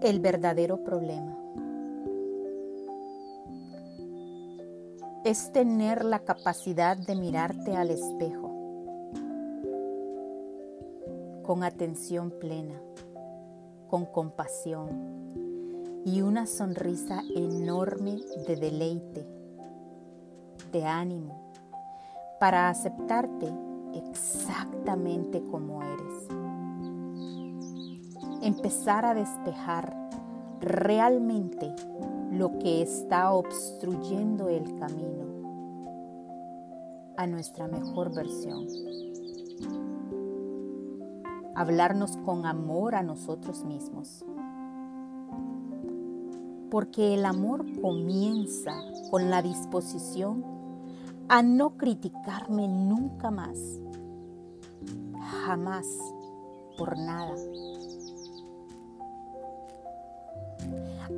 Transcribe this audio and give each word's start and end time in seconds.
El 0.00 0.20
verdadero 0.20 0.84
problema. 0.84 1.36
Es 5.24 5.50
tener 5.50 6.04
la 6.04 6.20
capacidad 6.20 6.96
de 6.96 7.16
mirarte 7.16 7.76
al 7.76 7.90
espejo 7.90 8.48
con 11.42 11.64
atención 11.64 12.30
plena, 12.30 12.80
con 13.88 14.06
compasión 14.06 14.88
y 16.04 16.22
una 16.22 16.46
sonrisa 16.46 17.22
enorme 17.34 18.20
de 18.46 18.54
deleite, 18.54 19.26
de 20.70 20.84
ánimo, 20.86 21.52
para 22.38 22.68
aceptarte 22.68 23.52
exactamente 23.94 25.42
como 25.50 25.82
eres 25.82 26.37
empezar 28.48 29.04
a 29.04 29.12
despejar 29.12 29.94
realmente 30.60 31.70
lo 32.32 32.58
que 32.58 32.80
está 32.80 33.32
obstruyendo 33.32 34.48
el 34.48 34.74
camino 34.76 35.26
a 37.18 37.26
nuestra 37.26 37.68
mejor 37.68 38.14
versión. 38.14 38.66
Hablarnos 41.54 42.16
con 42.24 42.46
amor 42.46 42.94
a 42.94 43.02
nosotros 43.02 43.64
mismos. 43.64 44.24
Porque 46.70 47.14
el 47.14 47.26
amor 47.26 47.66
comienza 47.82 48.72
con 49.10 49.28
la 49.30 49.42
disposición 49.42 50.42
a 51.28 51.42
no 51.42 51.76
criticarme 51.76 52.66
nunca 52.66 53.30
más, 53.30 53.58
jamás, 55.44 55.86
por 56.78 56.96
nada 56.96 57.34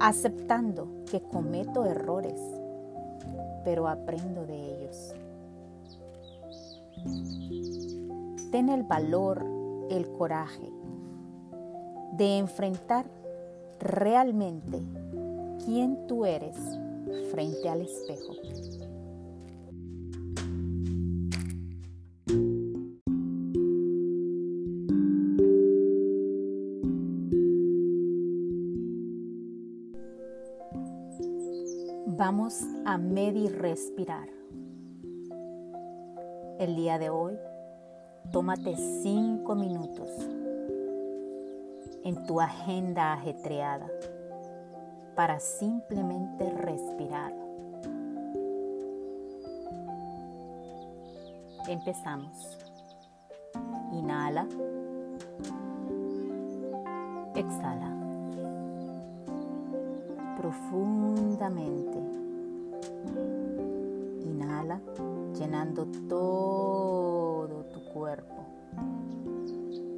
aceptando 0.00 0.88
que 1.10 1.20
cometo 1.20 1.84
errores, 1.84 2.40
pero 3.64 3.86
aprendo 3.86 4.46
de 4.46 4.56
ellos. 4.56 5.14
Ten 8.50 8.68
el 8.68 8.82
valor, 8.82 9.44
el 9.90 10.10
coraje 10.12 10.70
de 12.16 12.38
enfrentar 12.38 13.06
realmente 13.78 14.82
quién 15.64 16.06
tú 16.06 16.24
eres 16.24 16.56
frente 17.30 17.68
al 17.68 17.82
espejo. 17.82 18.34
Vamos 32.20 32.60
a 32.84 32.98
medir 32.98 33.62
respirar. 33.62 34.28
El 36.58 36.76
día 36.76 36.98
de 36.98 37.08
hoy, 37.08 37.32
tómate 38.30 38.76
cinco 38.76 39.54
minutos 39.54 40.10
en 42.04 42.22
tu 42.26 42.38
agenda 42.42 43.14
ajetreada 43.14 43.86
para 45.16 45.40
simplemente 45.40 46.50
respirar. 46.50 47.32
Empezamos. 51.68 52.58
Inhala. 53.92 54.46
Exhala 57.34 57.89
profundamente. 60.40 61.98
Inhala, 64.24 64.80
llenando 65.38 65.86
todo 66.08 67.66
tu 67.66 67.84
cuerpo 67.92 68.46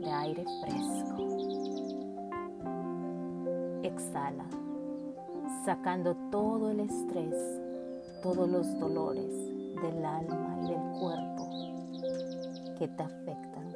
de 0.00 0.10
aire 0.10 0.44
fresco. 0.62 1.16
Exhala, 3.84 4.46
sacando 5.64 6.16
todo 6.32 6.72
el 6.72 6.80
estrés, 6.80 7.36
todos 8.24 8.48
los 8.48 8.78
dolores 8.80 9.32
del 9.80 10.04
alma 10.04 10.58
y 10.64 10.70
del 10.70 11.00
cuerpo 11.00 11.50
que 12.80 12.88
te 12.88 13.02
afectan. 13.02 13.72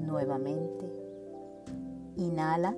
Nuevamente, 0.00 0.90
inhala 2.16 2.74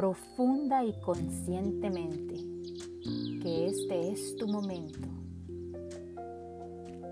profunda 0.00 0.82
y 0.82 0.94
conscientemente 1.02 2.34
que 3.42 3.66
este 3.66 4.10
es 4.10 4.34
tu 4.36 4.48
momento. 4.48 5.06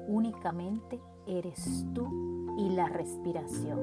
Únicamente 0.07 0.99
eres 1.27 1.85
tú 1.93 2.09
y 2.57 2.71
la 2.71 2.89
respiración. 2.89 3.79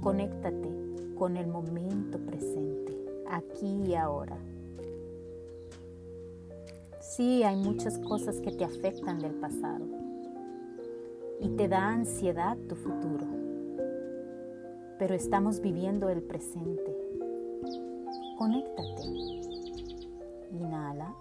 Conéctate 0.00 1.14
con 1.14 1.36
el 1.36 1.46
momento 1.46 2.18
presente, 2.18 2.98
aquí 3.30 3.84
y 3.86 3.94
ahora. 3.94 4.38
Sí, 7.00 7.44
hay 7.44 7.54
muchas 7.54 7.96
cosas 8.00 8.40
que 8.40 8.50
te 8.50 8.64
afectan 8.64 9.20
del 9.20 9.34
pasado 9.34 9.86
y 11.40 11.50
te 11.50 11.68
da 11.68 11.90
ansiedad 11.90 12.56
tu 12.68 12.74
futuro 12.74 13.51
pero 15.02 15.16
estamos 15.16 15.60
viviendo 15.60 16.08
el 16.10 16.22
presente. 16.22 16.96
Conéctate. 18.38 19.02
Inhala. 20.52 21.12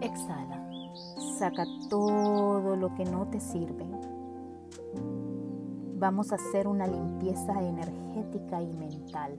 Exhala. 0.00 0.70
Saca 1.38 1.66
todo 1.90 2.76
lo 2.76 2.94
que 2.94 3.04
no 3.04 3.26
te 3.26 3.38
sirve. 3.38 3.84
Vamos 5.98 6.32
a 6.32 6.36
hacer 6.36 6.66
una 6.66 6.86
limpieza 6.86 7.52
energética 7.62 8.62
y 8.62 8.72
mental. 8.72 9.36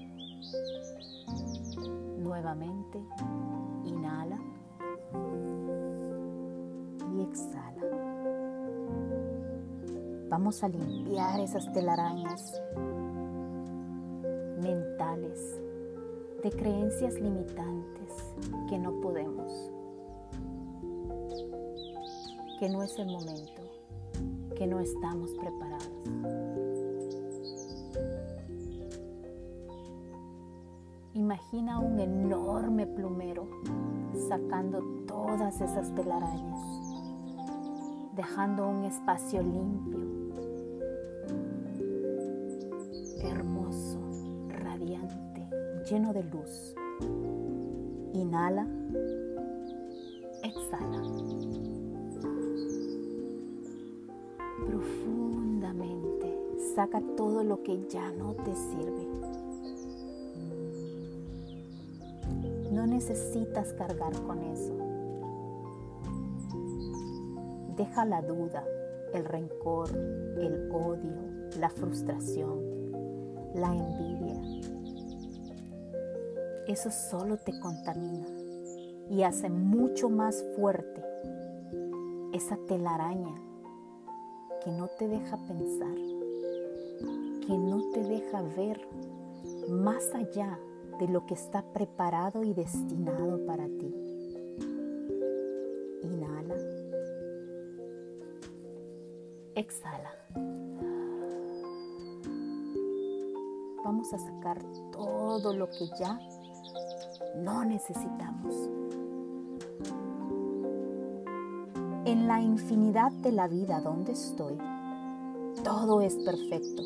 Nuevamente, 2.20 3.04
inhala 3.84 4.38
y 7.18 7.22
exhala. 7.24 8.01
Vamos 10.32 10.64
a 10.64 10.70
limpiar 10.70 11.42
esas 11.42 11.70
telarañas 11.74 12.64
mentales 14.64 15.62
de 16.42 16.50
creencias 16.52 17.20
limitantes 17.20 18.34
que 18.70 18.80
no 18.80 19.02
podemos, 19.02 19.52
que 22.62 22.70
no 22.70 22.82
es 22.82 22.98
el 22.98 23.08
momento, 23.08 23.62
que 24.56 24.68
no 24.68 24.80
estamos 24.80 25.32
preparados. 25.32 25.92
Imagina 31.14 31.80
un 31.80 32.00
enorme 32.00 32.88
plumero 32.88 33.50
sacando 34.30 34.80
todas 35.06 35.60
esas 35.60 35.94
telarañas, 35.94 36.62
dejando 38.16 38.70
un 38.70 38.86
espacio 38.86 39.44
limpio 39.44 40.21
lleno 45.92 46.14
de 46.14 46.24
luz. 46.24 46.74
Inhala, 48.14 48.66
exhala. 50.42 51.02
Profundamente 54.68 56.38
saca 56.76 57.02
todo 57.18 57.44
lo 57.44 57.62
que 57.62 57.86
ya 57.90 58.10
no 58.14 58.36
te 58.36 58.56
sirve. 58.56 59.06
No 62.72 62.88
necesitas 62.88 63.74
cargar 63.74 64.14
con 64.24 64.44
eso. 64.44 64.74
Deja 67.76 68.06
la 68.06 68.22
duda, 68.22 68.64
el 69.14 69.26
rencor, 69.26 69.90
el 69.90 70.72
odio, 70.72 71.50
la 71.60 71.70
frustración, 71.70 72.62
la 73.56 73.76
envidia, 73.76 74.41
eso 76.68 76.92
solo 76.92 77.38
te 77.38 77.60
contamina 77.60 78.28
y 79.10 79.24
hace 79.24 79.50
mucho 79.50 80.10
más 80.10 80.44
fuerte 80.56 81.04
esa 82.34 82.58
telaraña 82.68 83.36
que 84.64 84.72
no 84.72 84.88
te 84.88 85.08
deja 85.08 85.38
pensar, 85.48 85.96
que 87.46 87.58
no 87.58 87.90
te 87.94 88.04
deja 88.04 88.42
ver 88.42 88.80
más 89.70 90.14
allá 90.14 90.60
de 91.00 91.08
lo 91.08 91.26
que 91.26 91.34
está 91.34 91.64
preparado 91.74 92.44
y 92.44 92.54
destinado 92.54 93.46
para 93.46 93.66
ti. 93.66 93.94
Inhala. 96.04 96.56
Exhala. 99.56 100.12
Vamos 103.84 104.14
a 104.14 104.20
sacar 104.20 104.64
todo 104.92 105.54
lo 105.54 105.68
que 105.72 105.90
ya 106.00 106.20
no 107.38 107.66
necesitamos. 107.66 108.70
En 112.06 112.28
la 112.28 112.42
infinidad 112.42 113.12
de 113.12 113.32
la 113.32 113.48
vida 113.48 113.80
donde 113.82 114.14
estoy, 114.14 114.58
todo 115.64 116.02
es 116.02 116.16
perfecto, 116.16 116.84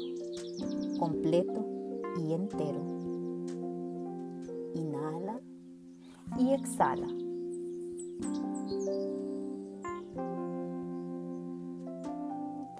completo 0.99 1.65
y 2.17 2.33
entero. 2.33 2.81
Inhala 4.73 5.39
y 6.37 6.53
exhala. 6.53 7.07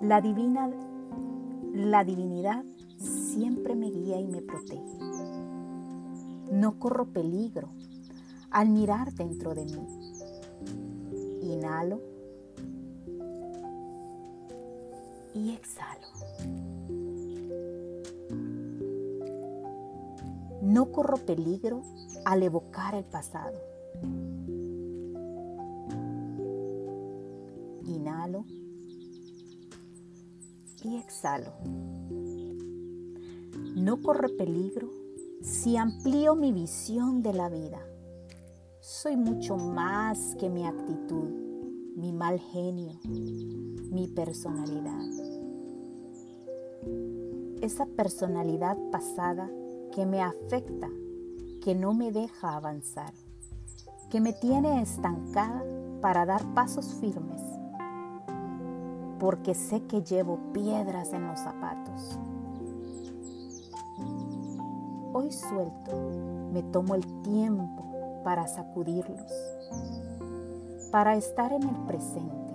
La 0.01 0.21
divina 0.21 0.69
la 1.75 2.05
divinidad 2.05 2.63
siempre 2.97 3.75
me 3.75 3.91
guía 3.91 4.17
y 4.17 4.27
me 4.27 4.41
protege. 4.41 5.14
No 6.51 6.79
corro 6.79 7.05
peligro 7.05 7.69
al 8.51 8.69
mirar 8.69 9.13
dentro 9.13 9.53
de 9.53 9.65
mí. 9.65 9.87
Inhalo 11.41 12.01
y 15.33 15.51
exhalo. 15.51 16.07
No 20.61 20.91
corro 20.91 21.17
peligro 21.17 21.83
al 22.23 22.43
evocar 22.43 22.95
el 22.95 23.03
pasado. 23.03 23.59
Inhalo 27.85 28.45
y 30.83 30.97
exhalo. 30.97 31.51
No 33.75 34.01
corre 34.01 34.29
peligro 34.29 35.04
si 35.45 35.77
amplío 35.77 36.33
mi 36.33 36.51
visión 36.51 37.21
de 37.21 37.31
la 37.31 37.49
vida. 37.49 37.79
Soy 38.79 39.15
mucho 39.15 39.57
más 39.57 40.35
que 40.39 40.49
mi 40.49 40.65
actitud, 40.65 41.29
mi 41.95 42.11
mal 42.11 42.39
genio, 42.39 42.99
mi 43.91 44.07
personalidad. 44.07 45.05
Esa 47.61 47.85
personalidad 47.85 48.75
pasada 48.91 49.47
que 49.93 50.07
me 50.07 50.19
afecta, 50.19 50.89
que 51.61 51.75
no 51.75 51.93
me 51.93 52.11
deja 52.11 52.55
avanzar, 52.55 53.13
que 54.09 54.19
me 54.19 54.33
tiene 54.33 54.81
estancada 54.81 55.63
para 56.01 56.25
dar 56.25 56.43
pasos 56.55 56.95
firmes, 56.99 57.41
porque 59.19 59.53
sé 59.53 59.83
que 59.83 60.01
llevo 60.01 60.39
piedras 60.53 61.13
en 61.13 61.27
los 61.27 61.39
zapatos. 61.39 62.17
Hoy 65.17 65.31
suelto, 65.31 65.93
me 66.51 66.61
tomo 66.61 66.93
el 66.93 67.21
tiempo 67.21 68.21
para 68.25 68.47
sacudirlos, 68.47 69.31
para 70.91 71.15
estar 71.15 71.53
en 71.53 71.63
el 71.63 71.75
presente. 71.87 72.53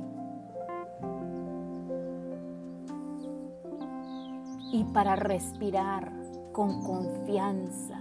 Y 4.73 4.85
para 4.93 5.17
respirar 5.17 6.13
con 6.53 6.83
confianza 6.83 7.99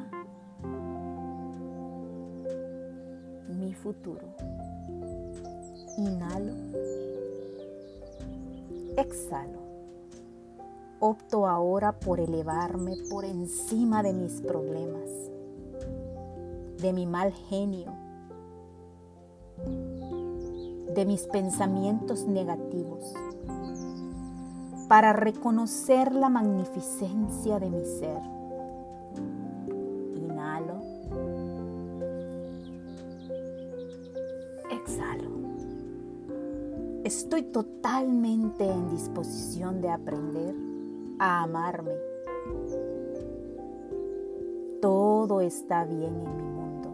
mi 3.48 3.74
futuro. 3.74 4.28
Inhalo, 5.98 6.52
exhalo. 8.98 9.69
Opto 11.02 11.48
ahora 11.48 11.94
por 12.00 12.20
elevarme 12.20 12.98
por 13.10 13.26
encima 13.26 14.04
de 14.04 14.14
mis 14.14 14.42
problemas, 14.42 15.10
de 16.82 16.94
mi 16.94 17.06
mal 17.06 17.32
genio, 17.32 17.94
de 20.94 21.06
mis 21.06 21.28
pensamientos 21.28 22.28
negativos, 22.28 23.14
para 24.88 25.14
reconocer 25.14 26.14
la 26.14 26.30
magnificencia 26.30 27.60
de 27.60 27.70
mi 27.70 27.86
ser. 27.86 28.40
Estoy 37.10 37.42
totalmente 37.42 38.70
en 38.70 38.92
disposición 38.92 39.82
de 39.82 39.90
aprender 39.90 40.54
a 41.20 41.44
amarme. 41.44 41.92
Todo 44.82 45.42
está 45.42 45.86
bien 45.86 46.16
en 46.16 46.38
mi 46.38 46.44
mundo. 46.44 46.90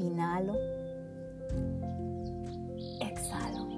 Inhalo. 0.00 0.54
Exhalo. 3.00 3.68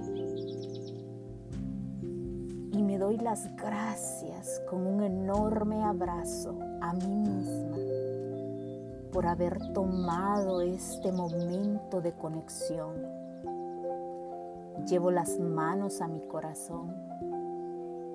Y 2.73 2.83
me 2.83 2.99
doy 2.99 3.19
las 3.19 3.55
gracias 3.57 4.63
con 4.69 4.87
un 4.87 5.03
enorme 5.03 5.83
abrazo 5.85 6.59
a 6.81 6.95
mí 6.95 7.15
misma 7.15 7.77
por 9.13 9.27
haber 9.27 9.73
tomado 9.73 10.63
este 10.63 11.13
momento 11.13 12.01
de 12.01 12.13
conexión 12.13 13.21
Llevo 14.87 15.11
las 15.11 15.39
manos 15.39 16.01
a 16.01 16.09
mi 16.09 16.21
corazón 16.21 16.95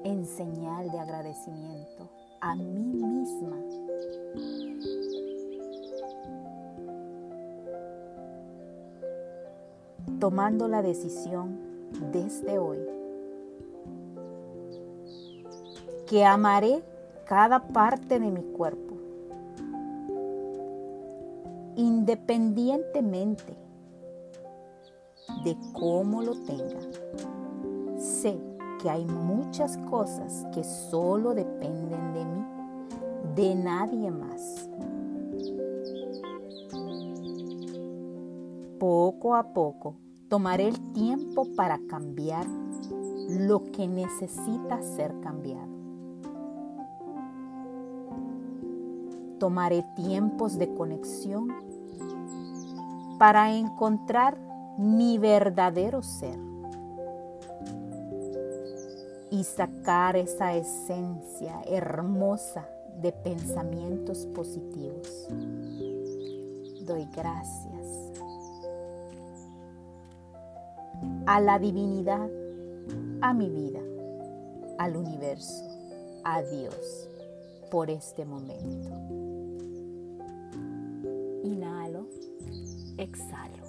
en 0.06 0.24
señal 0.28 0.92
de 0.92 1.00
agradecimiento 1.00 2.08
a 2.40 2.56
mí 2.56 2.94
misma. 2.94 3.58
Tomando 10.20 10.68
la 10.68 10.84
decisión 10.84 11.58
desde 12.12 12.60
hoy 12.60 12.78
que 16.06 16.24
amaré 16.24 16.84
cada 17.26 17.68
parte 17.68 18.20
de 18.20 18.30
mi 18.30 18.44
cuerpo, 18.44 18.96
independientemente 21.76 23.58
de 25.44 25.58
cómo 25.74 26.22
lo 26.22 26.36
tenga. 26.44 26.80
Sé 27.98 28.55
hay 28.90 29.06
muchas 29.06 29.78
cosas 29.90 30.46
que 30.54 30.64
solo 30.64 31.34
dependen 31.34 32.14
de 32.14 32.26
mí, 32.26 32.46
de 33.36 33.56
nadie 33.56 34.12
más. 34.12 34.70
Poco 38.80 39.36
a 39.36 39.54
poco 39.54 39.96
tomaré 40.30 40.68
el 40.68 40.94
tiempo 40.94 41.48
para 41.56 41.80
cambiar 41.88 42.46
lo 43.30 43.72
que 43.72 43.88
necesita 43.88 44.82
ser 44.82 45.20
cambiado. 45.22 45.74
Tomaré 49.40 49.84
tiempos 49.96 50.58
de 50.58 50.74
conexión 50.74 51.48
para 53.18 53.56
encontrar 53.56 54.38
mi 54.78 55.18
verdadero 55.18 56.04
ser 56.04 56.45
y 59.36 59.44
sacar 59.44 60.16
esa 60.16 60.56
esencia 60.56 61.62
hermosa 61.68 62.66
de 63.02 63.12
pensamientos 63.12 64.26
positivos. 64.28 65.28
Doy 66.86 67.06
gracias 67.14 68.14
a 71.26 71.42
la 71.42 71.60
divinidad, 71.60 72.30
a 73.20 73.34
mi 73.34 73.50
vida, 73.50 73.82
al 74.78 74.96
universo, 74.96 75.66
a 76.24 76.42
Dios 76.42 77.10
por 77.70 77.90
este 77.90 78.24
momento. 78.24 78.90
Inhalo, 81.44 82.08
exhalo. 82.98 83.66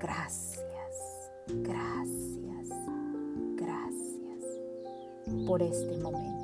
Gracias, 0.00 1.30
gracias, 1.48 2.37
por 5.48 5.62
este 5.62 5.96
momento. 5.96 6.37